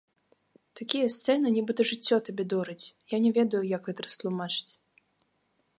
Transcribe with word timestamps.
Такія 0.79 1.07
сцэны 1.15 1.47
нібыта 1.57 1.81
жыццё 1.91 2.15
табе 2.29 2.43
дорыць, 2.53 2.85
я 3.15 3.21
не 3.27 3.31
ведаю, 3.37 3.61
як 3.75 3.81
гэта 3.91 3.99
растлумачыць. 4.09 4.71